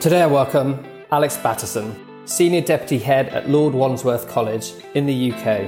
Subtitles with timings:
[0.00, 1.94] Today I welcome Alex Batterson,
[2.26, 5.60] Senior Deputy Head at Lord Wandsworth College in the UK.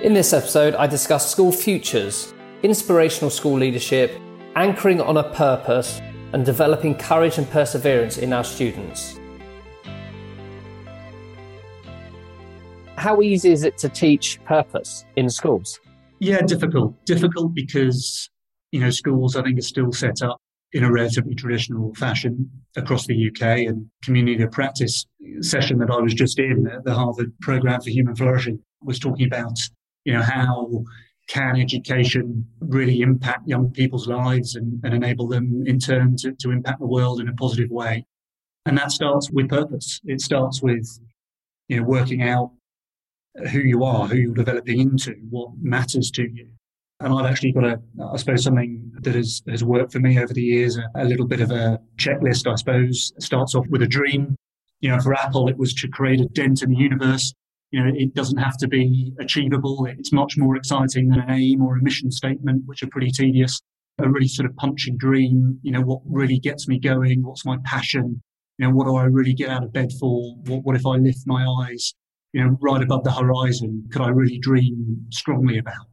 [0.00, 2.32] In this episode, I discuss school futures,
[2.62, 4.18] inspirational school leadership,
[4.54, 6.00] anchoring on a purpose,
[6.32, 9.20] and developing courage and perseverance in our students.
[12.96, 15.78] How easy is it to teach purpose in schools?
[16.20, 17.04] Yeah, difficult.
[17.04, 18.30] Difficult because,
[18.72, 20.40] you know, schools I think are still set up
[20.76, 25.06] in a relatively traditional fashion across the UK and community of practice
[25.40, 29.26] session that I was just in, at the Harvard Programme for Human Flourishing, was talking
[29.26, 29.58] about,
[30.04, 30.84] you know, how
[31.28, 36.50] can education really impact young people's lives and, and enable them in turn to, to
[36.50, 38.04] impact the world in a positive way.
[38.66, 40.02] And that starts with purpose.
[40.04, 40.86] It starts with,
[41.68, 42.50] you know, working out
[43.50, 46.48] who you are, who you're developing into, what matters to you.
[47.00, 47.80] And I've actually got a,
[48.12, 51.26] I suppose, something that has, has worked for me over the years, a, a little
[51.26, 53.12] bit of a checklist, I suppose.
[53.16, 54.34] It starts off with a dream.
[54.80, 57.34] You know, for Apple, it was to create a dent in the universe.
[57.70, 59.86] You know, it doesn't have to be achievable.
[59.86, 63.60] It's much more exciting than an aim or a mission statement, which are pretty tedious.
[63.98, 65.58] A really sort of punchy dream.
[65.62, 67.22] You know, what really gets me going?
[67.22, 68.22] What's my passion?
[68.58, 70.34] You know, what do I really get out of bed for?
[70.46, 71.92] What, what if I lift my eyes,
[72.32, 73.86] you know, right above the horizon?
[73.92, 75.86] Could I really dream strongly about?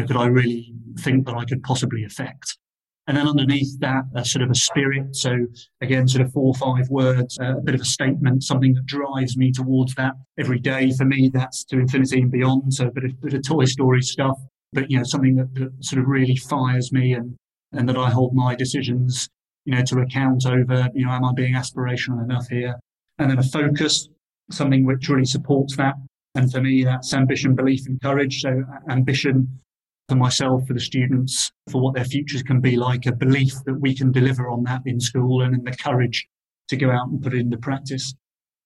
[0.00, 2.58] Know, could I really think that I could possibly affect?
[3.06, 5.14] And then underneath that, a sort of a spirit.
[5.14, 5.46] So
[5.82, 8.86] again, sort of four or five words, uh, a bit of a statement, something that
[8.86, 10.90] drives me towards that every day.
[10.92, 12.72] For me, that's to infinity and beyond.
[12.72, 14.38] So a bit of, bit of Toy Story stuff,
[14.72, 17.36] but you know, something that, that sort of really fires me and,
[17.72, 19.28] and that I hold my decisions,
[19.66, 22.74] you know, to account over, you know, am I being aspirational enough here?
[23.18, 24.08] And then a focus,
[24.50, 25.94] something which really supports that.
[26.36, 28.40] And for me, that's ambition, belief, and courage.
[28.40, 29.60] So ambition
[30.08, 33.80] for myself, for the students, for what their futures can be like, a belief that
[33.80, 36.26] we can deliver on that in school and then the courage
[36.68, 38.14] to go out and put it into practice.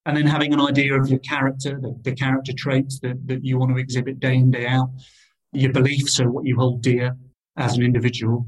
[0.06, 3.58] And then having an idea of your character, the, the character traits that, that you
[3.58, 4.90] want to exhibit day in, day out,
[5.52, 7.16] your beliefs, so what you hold dear
[7.56, 8.46] as an individual,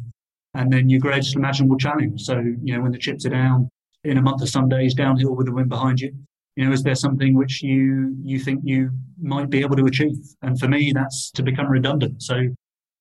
[0.54, 2.22] and then your greatest imaginable challenge.
[2.22, 3.68] So, you know, when the chips are down
[4.04, 6.12] in a month of Sundays downhill with the wind behind you,
[6.56, 8.90] you know, is there something which you you think you
[9.20, 10.18] might be able to achieve?
[10.42, 12.22] And for me, that's to become redundant.
[12.22, 12.48] So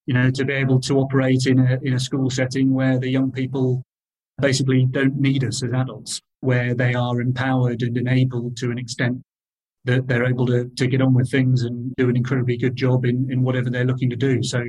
[0.09, 3.12] you know, to be able to operate in a, in a school setting where the
[3.12, 3.84] young people
[4.42, 9.22] basically don't need us as adults, where they are empowered and enabled to an extent
[9.86, 13.06] that they're able to, to get on with things and do an incredibly good job
[13.06, 14.42] in, in whatever they're looking to do.
[14.42, 14.62] So,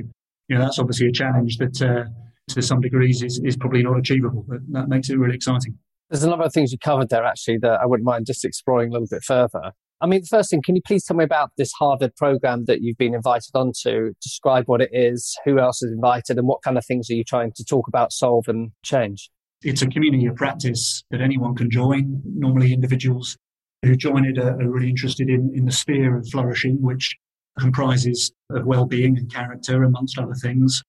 [0.47, 2.03] you know, that's obviously a challenge that uh,
[2.49, 5.75] to some degrees is, is probably not achievable, but that makes it really exciting.
[6.11, 8.89] There's a number of things you covered there actually that I wouldn't mind just exploring
[8.89, 9.71] a little bit further.
[10.01, 12.81] I mean, the first thing, can you please tell me about this Harvard program that
[12.81, 14.13] you've been invited onto?
[14.19, 17.23] Describe what it is, who else is invited, and what kind of things are you
[17.23, 19.29] trying to talk about, solve, and change?
[19.61, 22.19] It's a community of practice that anyone can join.
[22.25, 23.37] Normally, individuals
[23.83, 27.15] who join it are, really interested in, in the sphere of flourishing, which
[27.59, 30.81] comprises of well-being and character, amongst other things.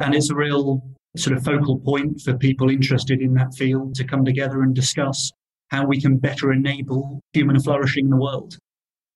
[0.00, 0.82] And it's a real
[1.16, 5.30] sort of focal point for people interested in that field to come together and discuss
[5.70, 8.58] how we can better enable human flourishing in the world.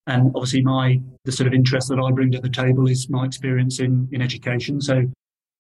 [0.07, 3.25] And obviously, my the sort of interest that I bring to the table is my
[3.25, 4.81] experience in, in education.
[4.81, 5.05] So,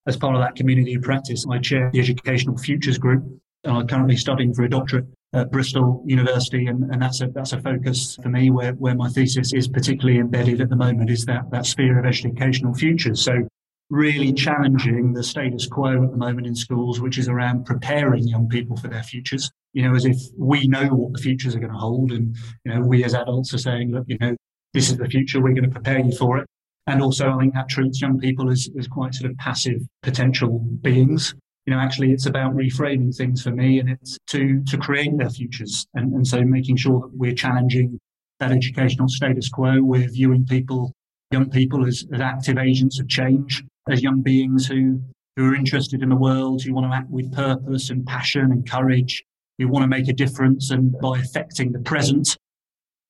[0.07, 3.25] as part of that community of practice, I chair the Educational Futures Group,
[3.63, 7.53] and I'm currently studying for a doctorate at Bristol University, and, and that's a that's
[7.53, 11.25] a focus for me where where my thesis is particularly embedded at the moment is
[11.27, 13.25] that that sphere of educational futures.
[13.25, 13.47] So,
[13.93, 18.49] really challenging the status quo at the moment in schools, which is around preparing young
[18.49, 21.73] people for their futures you know, as if we know what the futures are going
[21.73, 22.13] to hold.
[22.13, 24.37] And, you know, we as adults are saying, look, you know,
[24.75, 25.41] this is the future.
[25.41, 26.47] We're going to prepare you for it.
[26.87, 30.59] And also, I think that treats young people as, as quite sort of passive potential
[30.59, 31.35] beings.
[31.67, 35.31] You know, actually, it's about reframing things for me and it's to, to create their
[35.31, 35.87] futures.
[35.95, 37.99] And, and so making sure that we're challenging
[38.41, 39.81] that educational status quo.
[39.81, 40.93] We're viewing people,
[41.31, 45.01] young people as, as active agents of change, as young beings who,
[45.37, 48.69] who are interested in the world, who want to act with purpose and passion and
[48.69, 49.25] courage,
[49.59, 52.37] we want to make a difference and by affecting the present,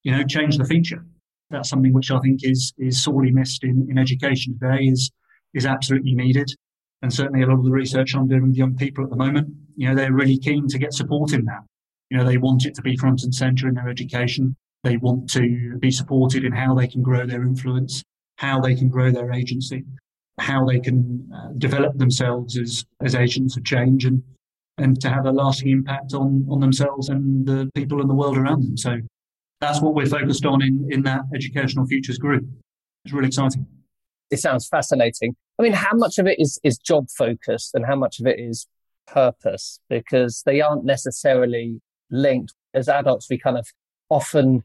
[0.02, 1.04] you know, change the future.
[1.50, 5.10] That's something which I think is, is sorely missed in, in education today is,
[5.54, 6.50] is absolutely needed.
[7.02, 9.48] And certainly a lot of the research I'm doing with young people at the moment,
[9.76, 11.62] you know, they're really keen to get support in that.
[12.10, 14.54] You know, they want it to be front and center in their education.
[14.84, 18.02] They want to be supported in how they can grow their influence,
[18.36, 19.84] how they can grow their agency,
[20.42, 24.04] how they can uh, develop themselves as, as agents of change.
[24.04, 24.22] And
[24.78, 28.38] and to have a lasting impact on, on themselves and the people in the world
[28.38, 28.76] around them.
[28.76, 28.96] So
[29.60, 32.44] that's what we're focused on in, in that educational futures group.
[33.04, 33.66] It's really exciting.
[34.30, 35.36] It sounds fascinating.
[35.58, 38.40] I mean, how much of it is, is job focused and how much of it
[38.40, 38.66] is
[39.06, 39.78] purpose?
[39.90, 41.80] Because they aren't necessarily
[42.10, 42.54] linked.
[42.72, 43.68] As adults, we kind of
[44.08, 44.64] often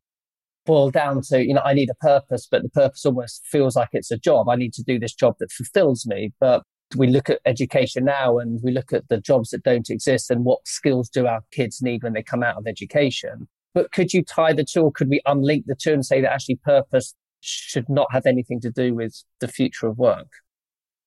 [0.68, 3.90] boil down to, you know, I need a purpose, but the purpose almost feels like
[3.94, 4.50] it's a job.
[4.50, 6.34] I need to do this job that fulfills me.
[6.40, 6.62] But
[6.96, 10.46] we look at education now and we look at the jobs that don't exist and
[10.46, 13.48] what skills do our kids need when they come out of education.
[13.74, 16.32] But could you tie the two or could we unlink the two and say that
[16.32, 20.28] actually purpose should not have anything to do with the future of work?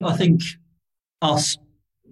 [0.02, 0.40] I think
[1.22, 1.58] us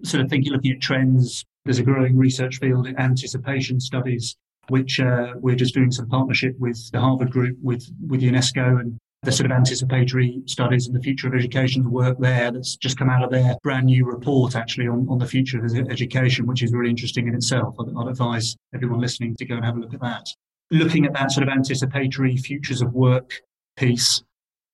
[0.03, 4.35] sort of thinking, looking at trends, there's a growing research field in anticipation studies,
[4.69, 8.97] which uh, we're just doing some partnership with the Harvard Group, with, with UNESCO and
[9.23, 13.09] the sort of anticipatory studies and the future of education work there that's just come
[13.09, 16.71] out of their brand new report actually on, on the future of education, which is
[16.71, 17.75] really interesting in itself.
[17.79, 20.27] I'd, I'd advise everyone listening to go and have a look at that.
[20.71, 23.41] Looking at that sort of anticipatory futures of work
[23.75, 24.23] piece,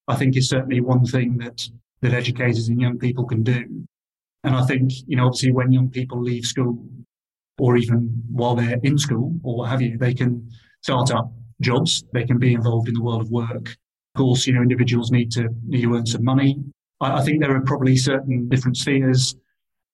[0.08, 1.68] I think is certainly one thing that,
[2.02, 3.88] that educators and young people can do.
[4.44, 6.86] And I think, you know, obviously when young people leave school
[7.58, 10.50] or even while they're in school or what have you, they can
[10.82, 11.32] start up
[11.62, 12.04] jobs.
[12.14, 13.76] They can be involved in the world of work
[14.16, 16.64] of course, you know, individuals need to need to earn some money.
[17.02, 19.36] I, I think there are probably certain different spheres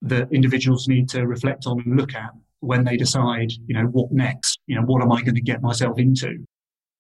[0.03, 2.29] that individuals need to reflect on and look at
[2.59, 4.59] when they decide, you know, what next?
[4.67, 6.27] You know, what am I going to get myself into?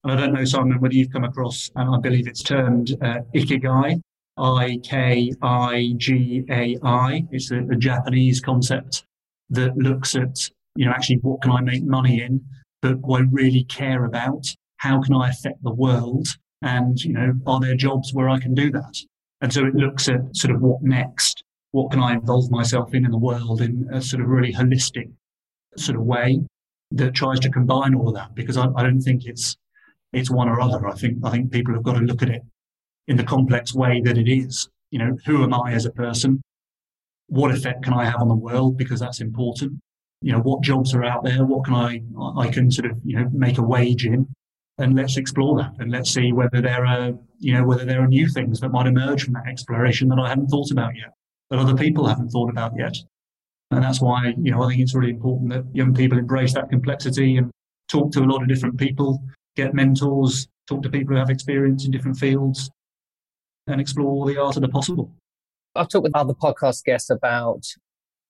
[0.03, 3.19] And I don't know, Simon, whether you've come across, and I believe it's termed uh,
[3.35, 4.01] ikigai,
[4.37, 7.23] I K I G A I.
[7.29, 9.05] It's a, a, Japanese concept
[9.51, 12.43] that looks at, you know, actually what can I make money in,
[12.81, 14.45] but what I really care about?
[14.77, 16.27] How can I affect the world?
[16.61, 18.95] And, you know, are there jobs where I can do that?
[19.41, 21.43] And so it looks at sort of what next?
[21.71, 25.11] What can I involve myself in in the world in a sort of really holistic
[25.77, 26.41] sort of way
[26.91, 28.35] that tries to combine all of that?
[28.35, 29.55] Because I, I don't think it's,
[30.13, 30.87] it's one or other.
[30.87, 32.41] I think, I think people have got to look at it
[33.07, 34.69] in the complex way that it is.
[34.91, 36.41] You know, who am I as a person?
[37.31, 38.77] What effect can I have on the world?
[38.77, 39.79] Because that's important.
[40.21, 41.45] You know, what jobs are out there?
[41.45, 42.01] What can I,
[42.37, 44.27] I can sort of, you know, make a wage in?
[44.81, 48.07] and let's explore that and let's see whether there are, you know, whether there are
[48.07, 51.13] new things that might emerge from that exploration that I haven't thought about yet,
[51.49, 52.95] that other people haven't thought about yet.
[53.69, 56.69] And that's why, you know, I think it's really important that young people embrace that
[56.69, 57.51] complexity and
[57.89, 59.23] talk to a lot of different people,
[59.55, 62.69] get mentors, talk to people who have experience in different fields
[63.67, 65.13] and explore the art of the possible.
[65.75, 67.63] I've talked with other podcast guests about,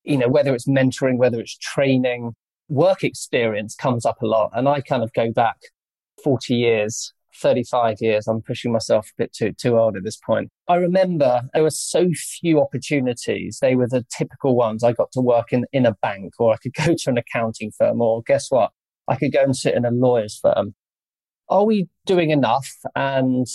[0.04, 2.36] you know, whether it's mentoring, whether it's training,
[2.70, 4.52] work experience comes up a lot.
[4.54, 5.58] And I kind of go back
[6.24, 8.28] 40 years 35 years.
[8.28, 10.50] I'm pushing myself a bit too, too old at this point.
[10.68, 13.60] I remember there were so few opportunities.
[13.62, 14.84] They were the typical ones.
[14.84, 17.72] I got to work in, in a bank or I could go to an accounting
[17.72, 18.72] firm or guess what?
[19.08, 20.76] I could go and sit in a lawyer's firm.
[21.52, 22.70] Are we doing enough?
[22.96, 23.46] And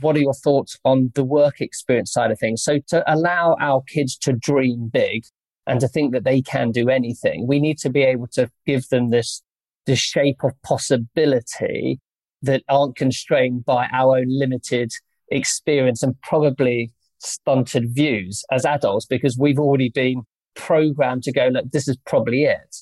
[0.00, 2.64] what are your thoughts on the work experience side of things?
[2.64, 5.26] So to allow our kids to dream big
[5.66, 8.88] and to think that they can do anything, we need to be able to give
[8.88, 9.42] them this
[9.84, 12.00] the shape of possibility
[12.42, 14.90] that aren't constrained by our own limited
[15.30, 20.22] experience and probably stunted views as adults because we've already been
[20.54, 22.76] programmed to go, look, this is probably it.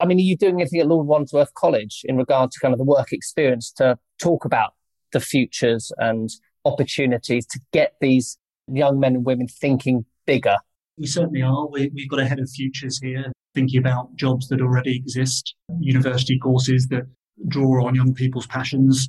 [0.00, 2.78] I mean, are you doing anything at Lord Wandsworth College in regard to kind of
[2.78, 4.72] the work experience to talk about
[5.12, 6.30] the futures and
[6.64, 10.56] opportunities to get these young men and women thinking bigger?
[10.96, 11.66] We certainly are.
[11.68, 16.38] We, have got a head of futures here thinking about jobs that already exist, university
[16.38, 17.04] courses that
[17.48, 19.08] draw on young people's passions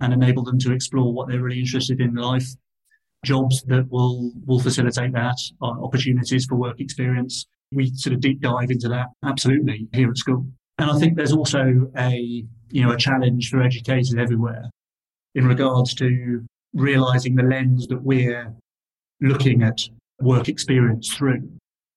[0.00, 2.46] and enable them to explore what they're really interested in life.
[3.24, 7.46] Jobs that will, will facilitate that, uh, opportunities for work experience.
[7.72, 10.46] We sort of deep dive into that absolutely here at school.
[10.78, 14.70] And I think there's also a, you know, a challenge for educators everywhere
[15.34, 18.52] in regards to realizing the lens that we're
[19.20, 19.80] looking at
[20.20, 21.48] work experience through.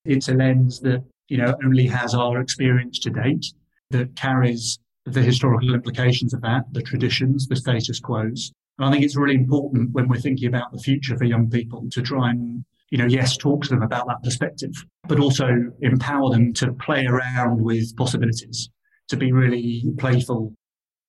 [0.04, 3.46] It's a lens that you know, only has our experience to date
[3.90, 8.52] that carries the historical implications of that, the traditions, the status quos.
[8.78, 11.88] And I think it's really important when we're thinking about the future for young people
[11.90, 12.64] to try and,
[12.94, 14.72] you know, yes, talk to them about that perspective,
[15.08, 15.48] but also
[15.80, 18.68] empower them to play around with possibilities,
[19.08, 20.52] to be really playful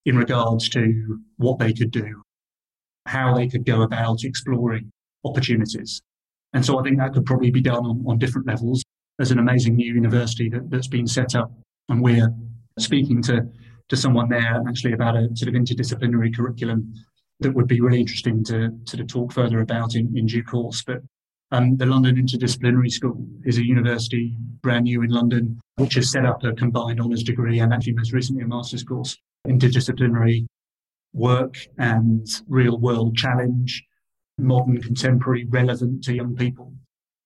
[0.06, 2.24] in regards to what they could do,
[3.06, 4.92] how they could go about exploring
[5.24, 6.01] opportunities.
[6.54, 8.84] And so I think that could probably be done on, on different levels
[9.18, 11.51] there's an amazing new university that, that's been set up,
[11.89, 12.34] and we're
[12.80, 13.48] speaking to
[13.88, 16.92] to someone there actually about a sort of interdisciplinary curriculum
[17.39, 20.84] that would be really interesting to of talk further about in, in due course.
[20.84, 21.01] But
[21.56, 26.26] um, the London Interdisciplinary School is a university brand new in London, which has set
[26.26, 30.46] up a combined honours degree and actually most recently a master's course, interdisciplinary
[31.14, 33.84] work and real world challenge,
[34.38, 36.74] modern, contemporary, relevant to young people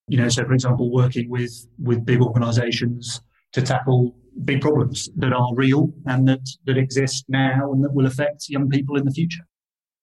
[0.10, 3.22] you know, so for example, working with with big organisations
[3.54, 8.08] to tackle big problems that are real and that, that exist now and that will
[8.08, 9.44] affect young people in the future.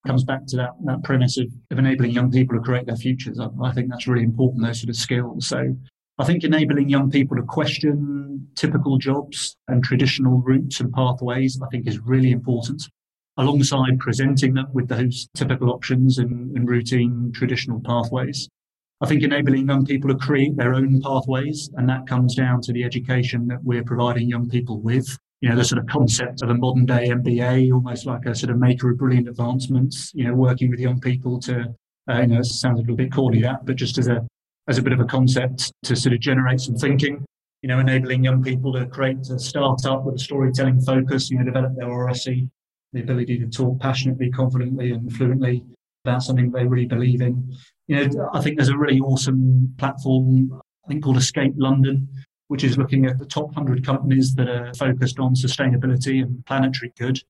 [0.07, 3.41] Comes back to that, that premise of, of enabling young people to create their futures.
[3.41, 5.49] I, I think that's really important, those sort of skills.
[5.49, 5.77] So
[6.19, 11.67] I think enabling young people to question typical jobs and traditional routes and pathways, I
[11.71, 12.89] think is really important.
[13.37, 18.49] Alongside presenting them with those typical options and, and routine traditional pathways.
[19.03, 22.73] I think enabling young people to create their own pathways, and that comes down to
[22.73, 25.19] the education that we're providing young people with.
[25.41, 28.51] You know, the sort of concept of a modern day MBA, almost like a sort
[28.51, 31.75] of maker of brilliant advancements, you know, working with young people to,
[32.11, 34.27] uh, you know, it sounds a little bit corny that, but just as a,
[34.69, 37.25] as a bit of a concept to sort of generate some thinking,
[37.63, 41.45] you know, enabling young people to create a startup with a storytelling focus, you know,
[41.45, 42.49] develop their oracy,
[42.93, 45.65] the ability to talk passionately, confidently and fluently
[46.05, 47.53] about something they really believe in.
[47.89, 52.09] You know, I think there's a really awesome platform, I think called Escape London,
[52.49, 56.93] which is looking at the top 100 companies that are focused on sustainability and planetary
[56.99, 57.21] good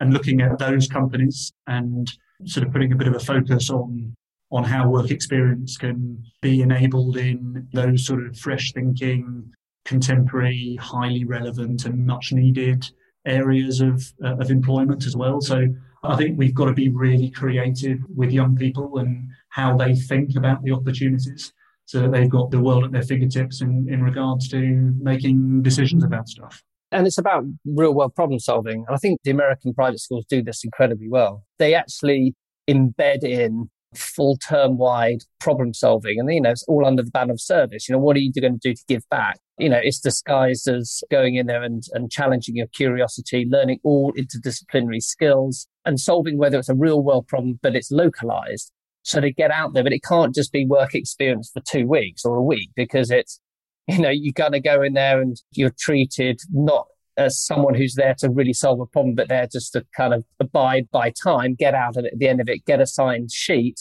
[0.00, 2.10] and looking at those companies and
[2.44, 4.14] sort of putting a bit of a focus on
[4.50, 9.52] on how work experience can be enabled in those sort of fresh thinking,
[9.84, 12.88] contemporary, highly relevant and much needed
[13.26, 15.40] areas of, uh, of employment as well.
[15.40, 15.66] So
[16.04, 20.36] I think we've got to be really creative with young people and how they think
[20.36, 21.52] about the opportunities
[21.86, 26.04] so that they've got the world at their fingertips in, in regards to making decisions
[26.04, 26.62] about stuff.
[26.90, 28.84] And it's about real world problem solving.
[28.86, 31.44] And I think the American private schools do this incredibly well.
[31.58, 32.34] They actually
[32.68, 36.18] embed in full term wide problem solving.
[36.18, 37.88] And, you know, it's all under the banner of service.
[37.88, 39.38] You know, what are you going to do to give back?
[39.58, 44.12] You know, it's disguised as going in there and, and challenging your curiosity, learning all
[44.12, 48.72] interdisciplinary skills and solving whether it's a real world problem, but it's localized.
[49.04, 52.24] So to get out there, but it can't just be work experience for two weeks
[52.24, 53.38] or a week because it's,
[53.86, 56.86] you know, you got to go in there and you're treated not
[57.18, 60.24] as someone who's there to really solve a problem, but they're just to kind of
[60.40, 63.30] abide by time, get out of it at the end of it, get a signed
[63.30, 63.78] sheet.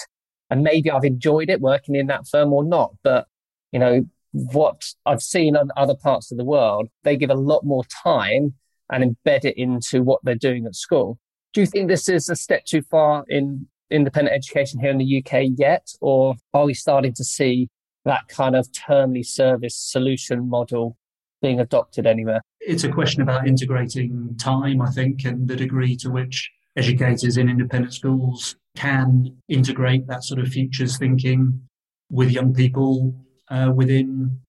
[0.50, 2.94] And maybe I've enjoyed it working in that firm or not.
[3.02, 3.28] But,
[3.72, 7.64] you know, what I've seen in other parts of the world, they give a lot
[7.64, 8.56] more time
[8.92, 11.18] and embed it into what they're doing at school.
[11.54, 15.24] Do you think this is a step too far in independent education here in the
[15.24, 15.88] UK yet?
[16.02, 17.70] Or are we starting to see
[18.06, 20.98] that kind of termly service solution model
[21.42, 22.42] being adopted anywhere?
[22.62, 27.50] It's a question about integrating time, I think, and the degree to which educators in
[27.50, 31.62] independent schools can integrate that sort of futures thinking
[32.10, 33.16] with young people
[33.50, 34.40] uh, within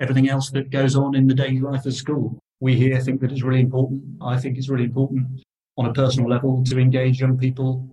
[0.00, 2.38] everything else that goes on in the daily life of school.
[2.60, 4.02] We here think that it's really important.
[4.20, 5.42] I think it's really important
[5.78, 7.88] on a personal level to engage young people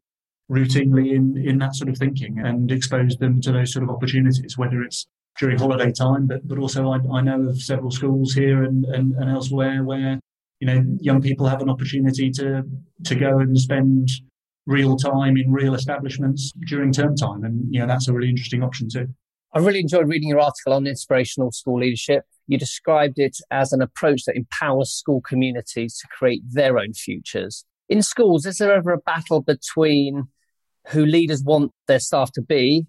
[0.50, 4.58] routinely in, in that sort of thinking and expose them to those sort of opportunities,
[4.58, 5.06] whether it's
[5.38, 9.14] during holiday time, but but also I, I know of several schools here and, and,
[9.16, 10.20] and elsewhere where
[10.60, 12.64] you know young people have an opportunity to
[13.06, 14.10] to go and spend
[14.66, 18.64] real time in real establishments during term time, and you know that's a really interesting
[18.64, 19.08] option too.
[19.54, 22.26] I really enjoyed reading your article on inspirational school leadership.
[22.48, 27.66] You described it as an approach that empowers school communities to create their own futures.
[27.90, 30.28] In schools, is there ever a battle between
[30.90, 32.86] who leaders want their staff to be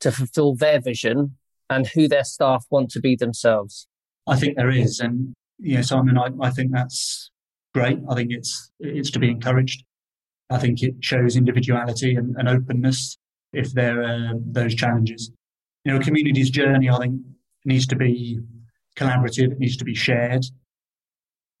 [0.00, 1.36] to fulfill their vision
[1.70, 3.86] and who their staff want to be themselves?
[4.26, 5.00] I think there is.
[5.00, 5.34] And,
[5.76, 7.30] know, Simon, I, I think that's
[7.74, 7.98] great.
[8.08, 9.84] I think it's, it's to be encouraged.
[10.50, 13.16] I think it shows individuality and, and openness
[13.52, 15.30] if there are those challenges.
[15.84, 17.20] You know, a community's journey, I think,
[17.64, 18.40] needs to be
[18.96, 19.52] collaborative.
[19.52, 20.44] It needs to be shared.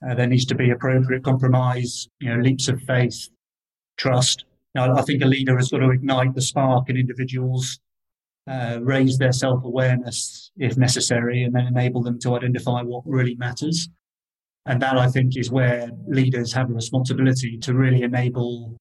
[0.06, 3.28] Uh, there needs to be appropriate compromise, you know, leaps of faith,
[3.96, 4.44] trust.
[4.74, 7.78] Now, I think a leader has got to ignite the spark in individuals
[8.46, 13.36] uh, raise their self awareness if necessary, and then enable them to identify what really
[13.36, 13.88] matters.
[14.66, 18.76] And that, I think, is where leaders have a responsibility to really enable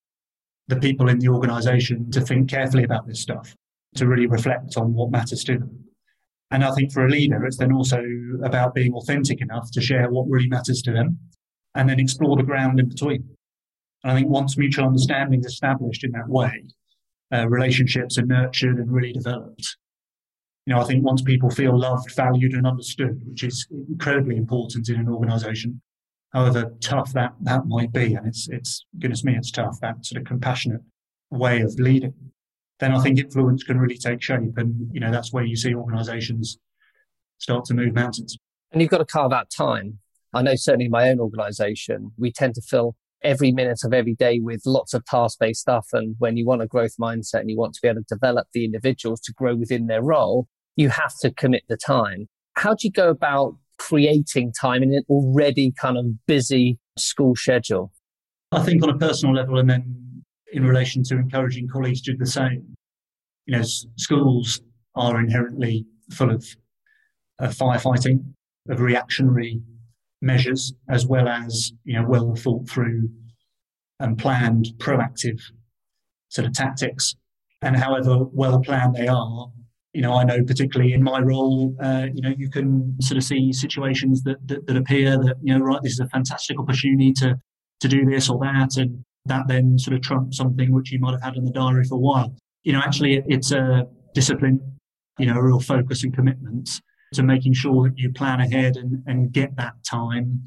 [0.67, 3.55] the people in the organization to think carefully about this stuff,
[3.95, 5.85] to really reflect on what matters to them.
[6.51, 8.03] And I think for a leader, it's then also
[8.43, 11.17] about being authentic enough to share what really matters to them
[11.75, 13.23] and then explore the ground in between.
[14.03, 16.63] And I think once mutual understanding is established in that way,
[17.33, 19.77] uh, relationships are nurtured and really developed.
[20.65, 24.89] You know, I think once people feel loved, valued, and understood, which is incredibly important
[24.89, 25.81] in an organisation,
[26.33, 29.79] however tough that that might be, and it's it's goodness me, it's tough.
[29.81, 30.81] That sort of compassionate
[31.31, 32.13] way of leading,
[32.79, 35.73] then I think influence can really take shape, and you know that's where you see
[35.73, 36.59] organisations
[37.39, 38.37] start to move mountains.
[38.71, 39.99] And you've got to carve out time.
[40.33, 44.15] I know certainly in my own organisation, we tend to fill every minute of every
[44.15, 45.87] day with lots of task based stuff.
[45.93, 48.47] And when you want a growth mindset and you want to be able to develop
[48.53, 52.27] the individuals to grow within their role, you have to commit the time.
[52.55, 57.91] How do you go about creating time in an already kind of busy school schedule?
[58.51, 62.17] I think on a personal level, and then in relation to encouraging colleagues to do
[62.17, 62.75] the same,
[63.45, 64.61] you know, schools
[64.95, 66.45] are inherently full of
[67.39, 68.23] uh, firefighting,
[68.69, 69.61] of reactionary
[70.21, 73.09] measures, as well as, you know, well thought through
[73.99, 75.39] and planned proactive
[76.29, 77.15] sort of tactics.
[77.61, 79.51] And however well planned they are,
[79.93, 83.23] you know, I know particularly in my role, uh, you know, you can sort of
[83.23, 87.13] see situations that, that, that appear that, you know, right, this is a fantastic opportunity
[87.13, 87.39] to
[87.81, 91.13] to do this or that, and that then sort of trumps something which you might
[91.13, 92.35] have had in the diary for a while.
[92.63, 94.59] You know, actually, it's a discipline,
[95.17, 96.79] you know, a real focus and commitment
[97.13, 100.43] to making sure that you plan ahead and, and get that time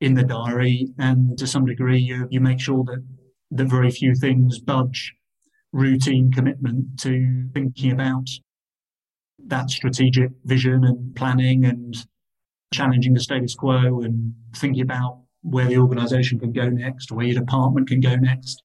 [0.00, 0.88] in the diary.
[0.98, 3.04] And to some degree, you, you make sure that,
[3.50, 5.12] that very few things budge
[5.72, 8.28] routine commitment to thinking about
[9.46, 11.96] that strategic vision and planning and
[12.72, 17.40] challenging the status quo and thinking about where the organization can go next, where your
[17.40, 18.62] department can go next.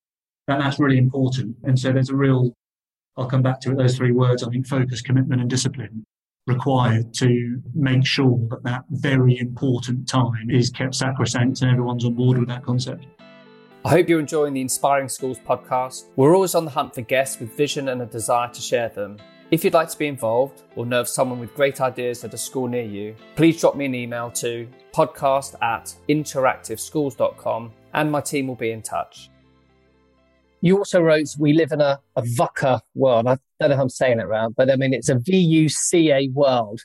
[0.48, 1.58] That, that's really important.
[1.64, 2.54] And so there's a real,
[3.18, 6.06] I'll come back to it, those three words, I think focus, commitment, and discipline
[6.50, 12.16] required to make sure that that very important time is kept sacrosanct and everyone's on
[12.16, 13.06] board with that concept.
[13.86, 16.08] I hope you're enjoying the Inspiring Schools podcast.
[16.18, 19.18] We're always on the hunt for guests with vision and a desire to share them.
[19.52, 22.38] If you'd like to be involved or know of someone with great ideas at a
[22.38, 28.48] school near you, please drop me an email to podcast at interactiveschools.com and my team
[28.48, 29.30] will be in touch.
[30.62, 33.28] You also wrote, We live in a, a VUCA world.
[33.28, 36.82] I don't know if I'm saying it right, but I mean, it's a VUCA world.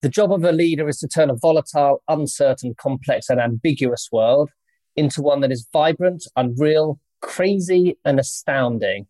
[0.00, 4.50] The job of a leader is to turn a volatile, uncertain, complex, and ambiguous world
[4.96, 9.06] into one that is vibrant, unreal, crazy, and astounding.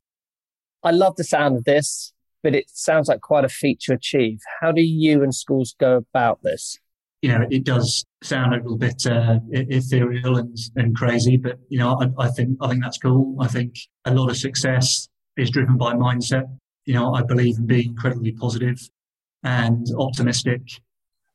[0.85, 4.41] I love the sound of this but it sounds like quite a feat to achieve.
[4.61, 6.79] How do you and schools go about this?
[7.23, 11.79] You know, it does sound a little bit uh, ethereal and, and crazy, but you
[11.79, 13.37] know, I, I think I think that's cool.
[13.41, 16.45] I think a lot of success is driven by mindset.
[16.85, 18.79] You know, I believe in being incredibly positive
[19.43, 20.63] and optimistic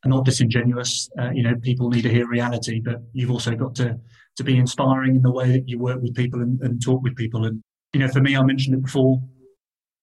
[0.03, 1.09] and not disingenuous.
[1.19, 3.99] Uh, you know, people need to hear reality, but you've also got to
[4.37, 7.15] to be inspiring in the way that you work with people and, and talk with
[7.15, 7.45] people.
[7.45, 7.61] And
[7.93, 9.19] you know, for me, I mentioned it before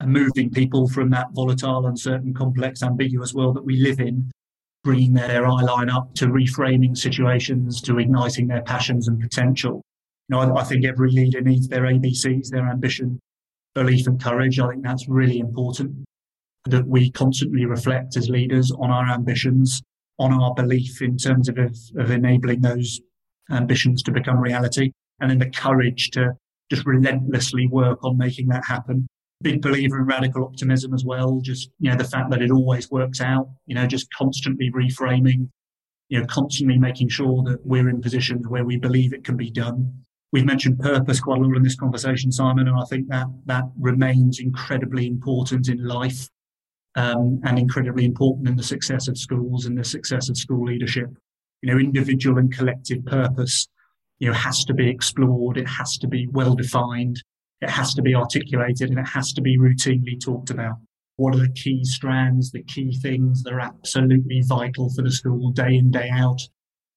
[0.01, 4.31] and moving people from that volatile, uncertain, complex, ambiguous world that we live in,
[4.85, 9.83] bringing their eye line up to reframing situations, to igniting their passions and potential.
[10.29, 13.18] You know, I, I think every leader needs their ABCs, their ambition,
[13.75, 14.61] belief, and courage.
[14.61, 16.05] I think that's really important
[16.66, 19.83] that we constantly reflect as leaders on our ambitions,
[20.18, 23.01] on our belief in terms of, of, of enabling those
[23.51, 26.33] ambitions to become reality, and then the courage to
[26.70, 29.07] just relentlessly work on making that happen
[29.42, 31.40] big believer in radical optimism as well.
[31.40, 35.49] Just, you know, the fact that it always works out, you know, just constantly reframing,
[36.09, 39.51] you know, constantly making sure that we're in positions where we believe it can be
[39.51, 39.92] done.
[40.33, 43.64] We've mentioned purpose quite a lot in this conversation, Simon, and I think that that
[43.79, 46.29] remains incredibly important in life
[46.97, 51.09] um, and incredibly important in the success of schools and the success of school leadership.
[51.62, 53.68] You know, individual and collective purpose,
[54.18, 55.57] you know, has to be explored.
[55.57, 57.23] It has to be well defined.
[57.64, 60.77] It has to be articulated and it has to be routinely talked about.
[61.16, 65.50] What are the key strands, the key things that are absolutely vital for the school
[65.50, 66.42] day in, day out,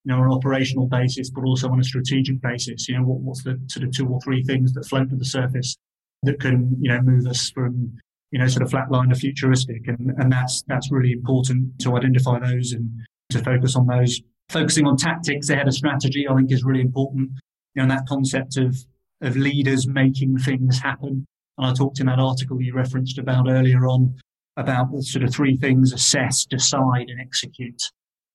[0.04, 2.90] you know, on an operational basis, but also on a strategic basis?
[2.90, 5.24] You know, what, what's the sort of two or three things that float to the
[5.24, 5.78] surface
[6.24, 7.96] that can, you know, move us from,
[8.32, 9.88] you know, sort of flatline to futuristic?
[9.88, 12.90] And, and that's, that's really important to identify those and
[13.30, 14.20] to focus on those.
[14.50, 17.30] Focusing on tactics ahead of strategy, I think is really important.
[17.76, 18.76] You know, that concept of
[19.22, 21.26] of leaders making things happen.
[21.58, 24.16] And I talked in that article you referenced about earlier on
[24.58, 27.92] about the sort of three things assess, decide, and execute.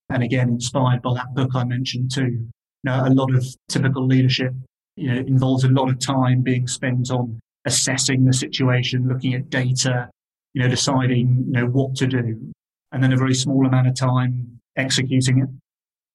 [0.08, 2.46] And again, inspired by that book I mentioned too.
[2.86, 4.52] A lot of typical leadership,
[4.96, 9.50] you know, involves a lot of time being spent on assessing the situation, looking at
[9.50, 10.10] data,
[10.52, 12.52] you know, deciding, you know, what to do,
[12.90, 15.48] and then a very small amount of time executing it.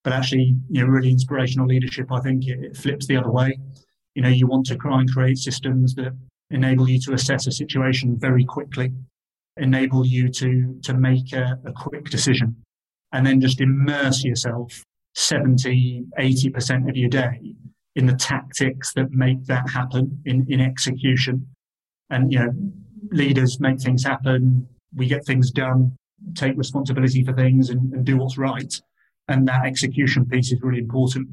[0.04, 3.58] But actually, you know, really inspirational leadership, I think it, it flips the other way.
[4.18, 6.12] You know, you want to try and create systems that
[6.50, 8.92] enable you to assess a situation very quickly,
[9.58, 12.56] enable you to, to make a, a quick decision,
[13.12, 14.82] and then just immerse yourself
[15.14, 17.54] 70, 80% of your day
[17.96, 21.46] in the tactics that make that happen in, in execution.
[22.10, 22.54] And, you know,
[23.12, 24.68] leaders make things happen.
[24.96, 25.96] We get things done,
[26.34, 28.74] take responsibility for things and, and do what's right.
[29.28, 31.28] And that execution piece is really important.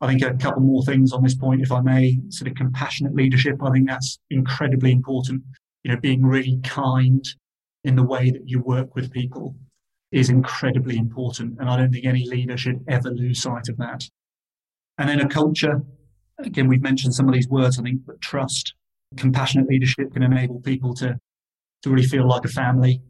[0.00, 3.14] I think a couple more things on this point, if I may, sort of compassionate
[3.14, 3.62] leadership.
[3.62, 5.42] I think that's incredibly important.
[5.84, 7.24] You know, being really kind
[7.84, 9.54] in the way that you work with people.
[10.12, 11.58] is incredibly important.
[11.58, 14.04] And I don't think any leader should ever lose sight of that.
[14.98, 15.82] And then a culture,
[16.38, 18.74] again, we've mentioned some of these words, I think, but trust,
[19.16, 21.18] compassionate leadership can enable people to,
[21.82, 23.02] to really feel like a family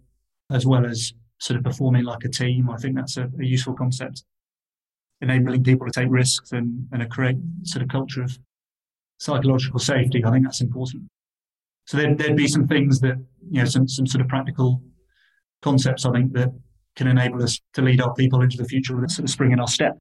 [0.50, 2.70] as well as sort of performing like a team.
[2.70, 4.24] I think that's a, a useful concept.
[5.22, 8.38] Enabling people to take risks and, and create sort of culture of
[9.18, 10.22] psychological safety.
[10.24, 11.04] I think that's important.
[11.86, 13.16] So there, there'd be some things that,
[13.50, 14.82] you know, some, some sort of practical
[15.62, 16.50] concepts, I think, that
[16.96, 19.60] can enable us to lead our people into the future with sort of spring in
[19.60, 19.96] our step.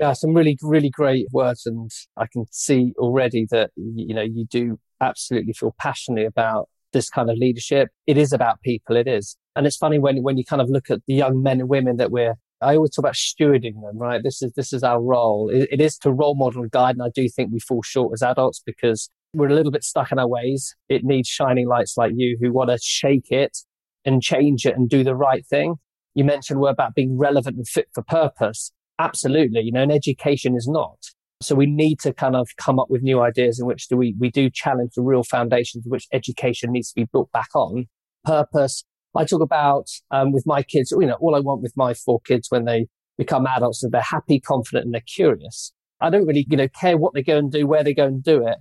[0.00, 1.66] Yeah, some really, really great words.
[1.66, 7.10] And I can see already that, you know, you do absolutely feel passionately about this
[7.10, 7.90] kind of leadership.
[8.06, 8.96] It is about people.
[8.96, 9.36] It is.
[9.54, 11.96] And it's funny when, when you kind of look at the young men and women
[11.98, 14.22] that we're, I always talk about stewarding them, right?
[14.22, 15.48] This is, this is our role.
[15.48, 16.96] it, it is to role model and guide.
[16.96, 20.10] And I do think we fall short as adults because we're a little bit stuck
[20.10, 20.74] in our ways.
[20.88, 23.58] It needs shining lights like you who want to shake it
[24.04, 25.76] and change it and do the right thing.
[26.14, 28.72] You mentioned we're about being relevant and fit for purpose.
[28.98, 29.60] Absolutely.
[29.60, 30.98] You know, and education is not.
[31.40, 34.16] So we need to kind of come up with new ideas in which do we,
[34.18, 37.86] we do challenge the real foundations which education needs to be built back on.
[38.24, 38.84] Purpose.
[39.16, 42.20] I talk about, um, with my kids, you know, all I want with my four
[42.20, 45.72] kids when they become adults is they're happy, confident, and they're curious.
[46.00, 48.22] I don't really, you know, care what they go and do, where they go and
[48.22, 48.58] do it.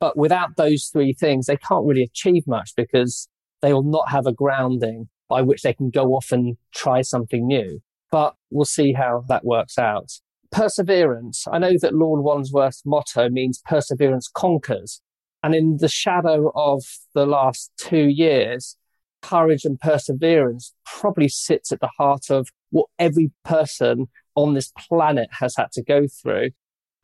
[0.00, 3.28] But without those three things, they can't really achieve much because
[3.60, 7.46] they will not have a grounding by which they can go off and try something
[7.46, 7.80] new.
[8.10, 10.10] But we'll see how that works out.
[10.50, 11.46] Perseverance.
[11.50, 15.00] I know that Lord Wandsworth's motto means perseverance conquers.
[15.42, 16.82] And in the shadow of
[17.14, 18.76] the last two years,
[19.22, 25.28] courage and perseverance probably sits at the heart of what every person on this planet
[25.38, 26.50] has had to go through.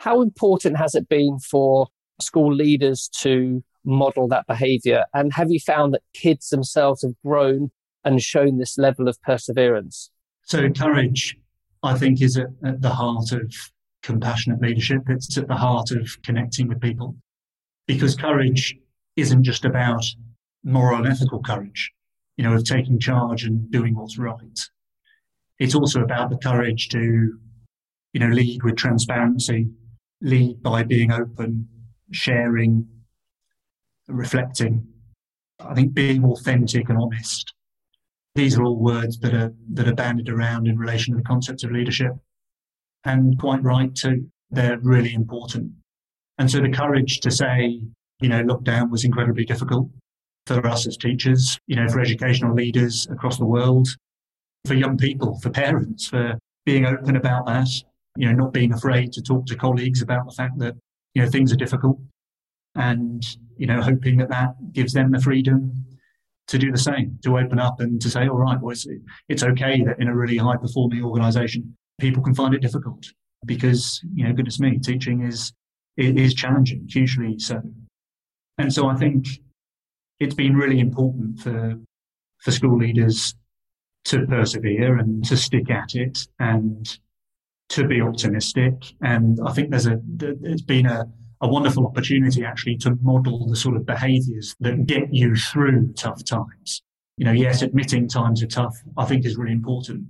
[0.00, 1.88] How important has it been for
[2.20, 5.04] school leaders to model that behavior?
[5.14, 7.70] And have you found that kids themselves have grown
[8.04, 10.11] and shown this level of perseverance?
[10.44, 11.37] So, courage,
[11.83, 13.52] I think, is at, at the heart of
[14.02, 15.02] compassionate leadership.
[15.09, 17.16] It's at the heart of connecting with people
[17.87, 18.76] because courage
[19.16, 20.04] isn't just about
[20.64, 21.92] moral and ethical courage,
[22.38, 24.59] you know, of taking charge and doing what's right.
[25.59, 27.38] It's also about the courage to,
[28.12, 29.68] you know, lead with transparency,
[30.22, 31.68] lead by being open,
[32.12, 32.88] sharing,
[34.07, 34.87] reflecting.
[35.61, 37.53] I think being authentic and honest
[38.38, 41.64] these are all words that are that are bandied around in relation to the concept
[41.64, 42.12] of leadership,
[43.05, 44.31] and quite right too.
[44.51, 45.72] They're really important.
[46.38, 47.81] And so the courage to say,
[48.20, 49.90] you know, lockdown was incredibly difficult
[50.48, 53.88] for us as teachers, you know, for educational leaders across the world,
[54.66, 57.68] for young people, for parents, for being open about that,
[58.16, 60.74] you know, not being afraid to talk to colleagues about the fact that,
[61.14, 61.98] you know, things are difficult
[62.74, 63.24] and,
[63.56, 65.84] you know, hoping that that gives them the freedom
[66.48, 68.87] to do the same, to open up and to say, all right, well, it's,
[69.28, 73.04] it's okay that in a really high performing organization, people can find it difficult
[73.46, 75.52] because, you know, goodness me, teaching is,
[75.96, 77.61] is challenging, hugely so.
[78.56, 79.26] And so I think
[80.20, 81.74] it's been really important for,
[82.38, 83.35] for school leaders
[84.04, 86.98] to persevere and to stick at it and
[87.68, 88.72] to be optimistic.
[89.02, 91.07] And I think there's a, there's been a,
[91.40, 96.24] a wonderful opportunity actually to model the sort of behaviors that get you through tough
[96.24, 96.83] times.
[97.16, 100.04] You know, yes, admitting times are tough, I think is really important.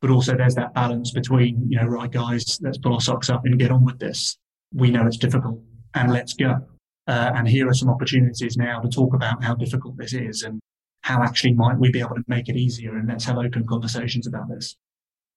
[0.00, 3.44] But also there's that balance between, you know, right guys, let's pull our socks up
[3.44, 4.36] and get on with this.
[4.74, 5.60] We know it's difficult
[5.94, 6.66] and let's go.
[7.06, 10.60] Uh, and here are some opportunities now to talk about how difficult this is and
[11.02, 14.26] how actually might we be able to make it easier and let's have open conversations
[14.26, 14.76] about this.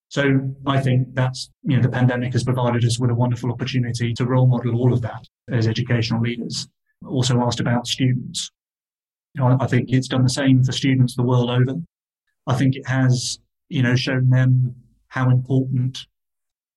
[0.09, 4.13] So I think that's, you know, the pandemic has provided us with a wonderful opportunity
[4.13, 6.67] to role model all of that as educational leaders.
[7.05, 8.51] Also asked about students.
[9.33, 11.81] You know, I think it's done the same for students the world over.
[12.47, 14.75] I think it has, you know, shown them
[15.07, 16.05] how important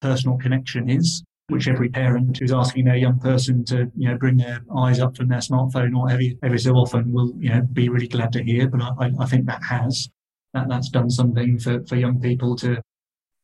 [0.00, 4.36] personal connection is, which every parent who's asking their young person to, you know, bring
[4.36, 7.88] their eyes up from their smartphone or every, every so often will, you know, be
[7.88, 8.68] really glad to hear.
[8.68, 10.10] But I, I think that has,
[10.52, 12.82] that, that's done something for, for young people to,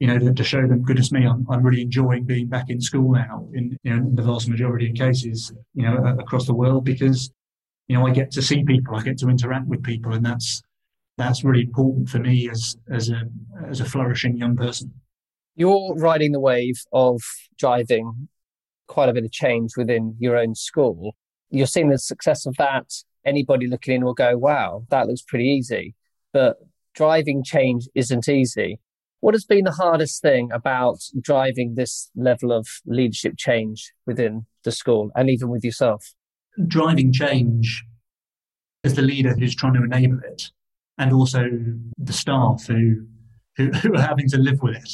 [0.01, 2.79] you know, to, to, show them, goodness me, I'm, I'm really enjoying being back in
[2.81, 6.55] school now in, you know, in the vast majority of cases, you know, across the
[6.55, 7.31] world because,
[7.89, 10.63] you know, I get to see people, I get to interact with people and that's,
[11.17, 13.23] that's really important for me as, as a,
[13.67, 14.93] as a flourishing young person.
[15.57, 17.21] You're riding the wave of
[17.59, 18.29] driving
[18.87, 21.15] quite a bit of change within your own school.
[21.51, 22.91] You're seeing the success of that.
[23.25, 25.95] Anybody looking in will go, wow, that looks pretty easy.
[26.33, 26.57] But
[26.95, 28.81] driving change isn't easy.
[29.21, 34.73] What has been the hardest thing about driving this level of leadership change within the
[34.73, 36.13] school and even with yourself?
[36.67, 37.85] Driving change
[38.85, 40.51] as the leader who's trying to enable it,
[40.99, 41.47] and also
[41.97, 43.07] the staff who
[43.57, 44.91] who, who are having to live with it.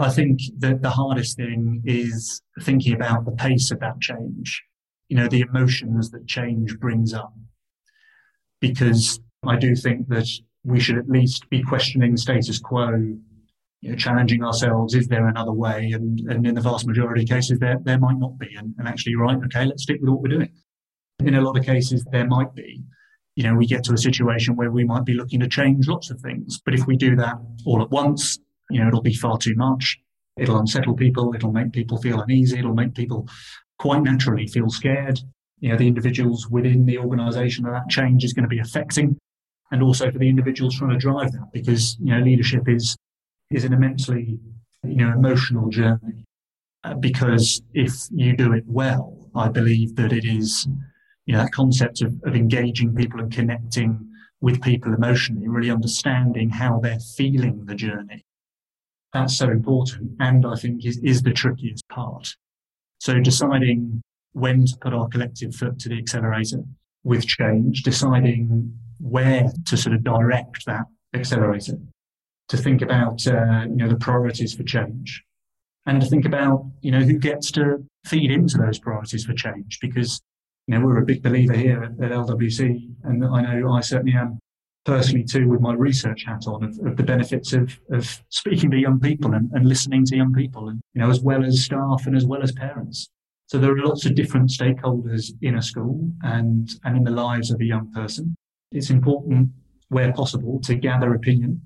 [0.00, 4.62] I think that the hardest thing is thinking about the pace of that change,
[5.08, 7.32] you know, the emotions that change brings up.
[8.60, 10.28] Because I do think that
[10.64, 13.16] we should at least be questioning the status quo,
[13.80, 14.94] you know, challenging ourselves.
[14.94, 15.92] Is there another way?
[15.92, 18.54] And, and in the vast majority of cases, there, there might not be.
[18.56, 20.50] And, and actually, right, okay, let's stick with what we're doing.
[21.20, 22.82] In a lot of cases, there might be.
[23.36, 26.10] You know, we get to a situation where we might be looking to change lots
[26.10, 26.60] of things.
[26.64, 28.38] But if we do that all at once,
[28.70, 29.98] you know, it'll be far too much.
[30.36, 31.34] It'll unsettle people.
[31.34, 32.58] It'll make people feel uneasy.
[32.58, 33.28] It'll make people
[33.78, 35.20] quite naturally feel scared.
[35.60, 39.18] You know, the individuals within the organization that that change is going to be affecting
[39.70, 42.96] and also for the individuals trying to drive that because, you know, leadership is,
[43.50, 44.38] is an immensely,
[44.84, 46.24] you know, emotional journey.
[46.84, 50.68] Uh, because if you do it well, I believe that it is,
[51.26, 54.08] you know, that concept of, of engaging people and connecting
[54.40, 58.24] with people emotionally, really understanding how they're feeling the journey
[59.18, 62.34] that's so important and I think is, is the trickiest part.
[63.00, 64.02] So deciding
[64.32, 66.62] when to put our collective foot to the accelerator
[67.04, 71.78] with change, deciding where to sort of direct that accelerator,
[72.48, 75.22] to think about, uh, you know, the priorities for change
[75.86, 79.78] and to think about, you know, who gets to feed into those priorities for change
[79.80, 80.20] because,
[80.66, 84.14] you know, we're a big believer here at, at LWC and I know I certainly
[84.14, 84.38] am
[84.84, 88.78] personally too with my research hat on of, of the benefits of, of speaking to
[88.78, 92.06] young people and, and listening to young people and you know as well as staff
[92.06, 93.08] and as well as parents.
[93.46, 97.50] So there are lots of different stakeholders in a school and and in the lives
[97.50, 98.34] of a young person.
[98.72, 99.50] It's important
[99.88, 101.62] where possible to gather opinion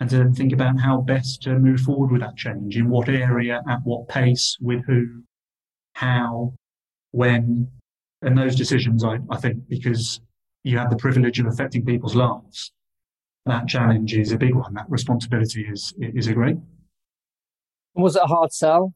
[0.00, 3.62] and to think about how best to move forward with that change in what area
[3.68, 5.22] at what pace with who
[5.94, 6.52] how
[7.12, 7.68] when
[8.22, 10.20] and those decisions I, I think because
[10.66, 12.72] you have the privilege of affecting people's lives.
[13.46, 14.74] That challenge is a big one.
[14.74, 16.56] That responsibility is is a great.
[17.94, 18.92] Was it a hard sell,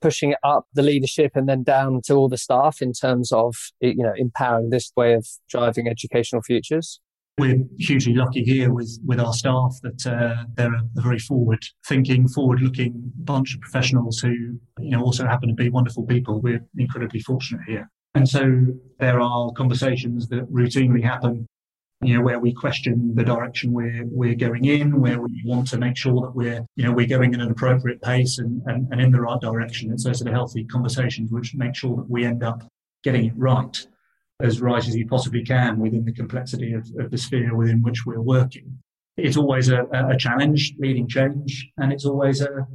[0.00, 3.56] pushing it up the leadership and then down to all the staff in terms of
[3.80, 7.00] you know empowering this way of driving educational futures?
[7.38, 12.28] We're hugely lucky here with with our staff that uh, they're a very forward thinking,
[12.28, 14.30] forward looking bunch of professionals who
[14.78, 16.40] you know also happen to be wonderful people.
[16.40, 17.90] We're incredibly fortunate here.
[18.14, 18.66] And so
[19.00, 21.46] there are conversations that routinely happen,
[22.00, 25.78] you know, where we question the direction we're, we're going in, where we want to
[25.78, 29.00] make sure that we're, you know, we're going in an appropriate pace and, and, and
[29.00, 29.92] in the right direction.
[29.92, 32.62] It's those sort of healthy conversations which make sure that we end up
[33.02, 33.86] getting it right,
[34.40, 38.06] as right as you possibly can within the complexity of, of the sphere within which
[38.06, 38.78] we're working.
[39.16, 42.66] It's always a, a challenge leading change, and it's always a,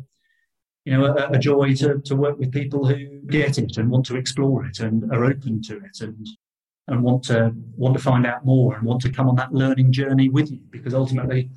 [0.89, 4.07] you know, a, a, joy to, to work with people who get it and want
[4.07, 6.27] to explore it and are open to it and
[6.87, 9.91] and want to want to find out more and want to come on that learning
[9.91, 10.59] journey with you.
[10.71, 11.51] Because ultimately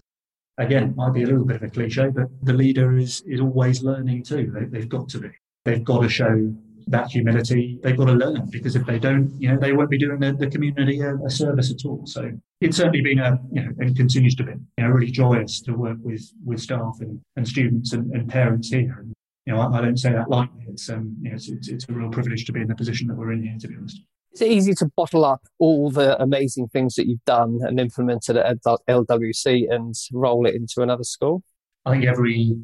[0.59, 3.41] again it might be a little bit of a cliche but the leader is is
[3.41, 4.53] always learning too.
[4.55, 5.31] They, they've got to be.
[5.65, 6.55] They've got to show
[6.89, 7.81] that humility.
[7.83, 10.35] They've got to learn because if they don't you know they won't be doing the,
[10.35, 12.03] the community a, a service at all.
[12.05, 15.63] So it's certainly been a you know and continues to be you know really joyous
[15.63, 18.97] to work with with staff and, and students and, and parents here.
[19.01, 19.15] and
[19.47, 20.65] you know, I, I don't say that lightly.
[20.69, 23.09] It's, um, you know, it's, it's, it's a real privilege to be in the position
[23.09, 24.01] that we're in here, to be honest.
[24.33, 28.37] Is it easy to bottle up all the amazing things that you've done and implemented
[28.37, 31.43] at LWC and roll it into another school?
[31.85, 32.57] I think every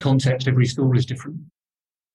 [0.00, 1.40] context, every school is different.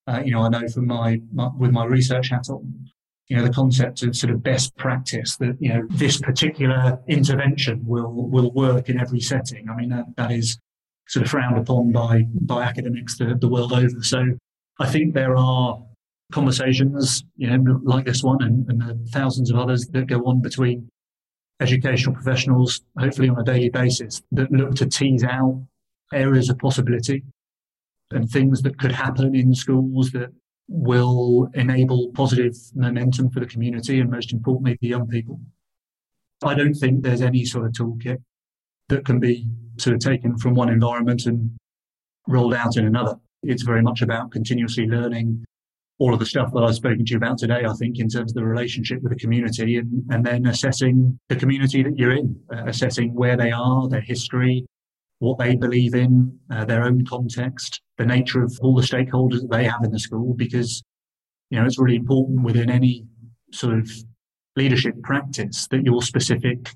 [0.06, 2.88] Uh, you know, I know from my, my, with my research hat on,
[3.30, 7.84] you know, the concept of sort of best practice that, you know, this particular intervention
[7.86, 9.70] will, will work in every setting.
[9.70, 10.60] I mean, that, that is
[11.10, 14.02] sort of frowned upon by by academics the, the world over.
[14.02, 14.38] So
[14.80, 15.82] I think there are
[16.32, 20.88] conversations, you know, like this one and, and thousands of others that go on between
[21.60, 25.65] educational professionals, hopefully on a daily basis, that look to tease out
[26.13, 27.24] areas of possibility
[28.12, 30.30] and things that could happen in schools that
[30.67, 35.39] will enable positive momentum for the community and most importantly, the young people.
[36.43, 38.22] I don't think there's any sort of toolkit
[38.89, 39.47] that can be
[39.78, 41.52] sort of taken from one environment and
[42.28, 43.15] rolled out in another.
[43.43, 45.45] It's very much about continuously learning
[45.99, 48.32] all of the stuff that I've spoken to you about today, I think, in terms
[48.32, 52.39] of the relationship with the community and, and then assessing the community that you're in,
[52.54, 54.65] uh, assessing where they are, their history,
[55.19, 59.52] what they believe in, uh, their own context, the nature of all the stakeholders that
[59.52, 60.82] they have in the school, because,
[61.49, 63.06] you know, it's really important within any
[63.52, 63.89] sort of
[64.56, 66.69] leadership practice that you're specific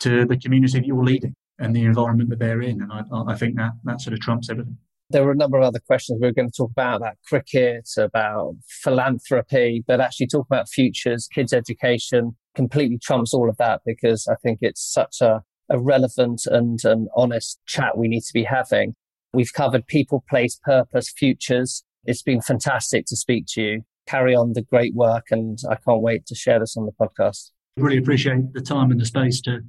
[0.00, 2.82] to the community that you're leading and the environment that they're in.
[2.82, 4.76] And I, I think that, that sort of trumps everything.
[5.08, 7.88] There were a number of other questions we were going to talk about, about cricket,
[7.96, 14.26] about philanthropy, but actually talk about futures, kids' education completely trumps all of that because
[14.26, 18.44] I think it's such a a relevant and an honest chat we need to be
[18.44, 18.94] having.
[19.32, 21.84] We've covered people, place, purpose, futures.
[22.04, 23.82] It's been fantastic to speak to you.
[24.06, 27.50] Carry on the great work, and I can't wait to share this on the podcast.
[27.76, 29.60] Really appreciate the time and the space to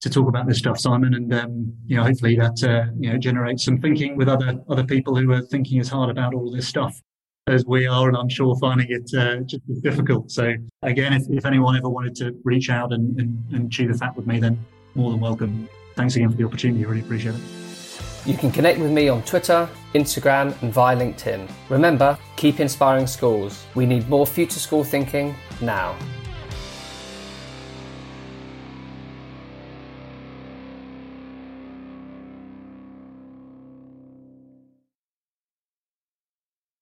[0.00, 3.18] to talk about this stuff, Simon, and um, you know, hopefully that uh, you know
[3.18, 6.68] generates some thinking with other other people who are thinking as hard about all this
[6.68, 7.00] stuff
[7.48, 10.30] as we are, and I'm sure finding it uh, just difficult.
[10.30, 13.96] So again, if, if anyone ever wanted to reach out and, and, and chew the
[13.96, 14.58] fat with me, then
[14.94, 15.68] more than welcome.
[15.94, 16.84] Thanks again for the opportunity.
[16.84, 17.40] I really appreciate it.
[18.26, 21.50] You can connect with me on Twitter, Instagram, and via LinkedIn.
[21.70, 23.64] Remember, keep inspiring schools.
[23.74, 25.96] We need more future school thinking now.